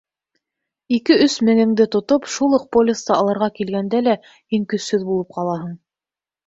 [0.97, 5.83] Ике-өс меңеңде тотоп, шул уҡ полисты алырға килгәндә лә һин көсһөҙ булып ҡалаһың.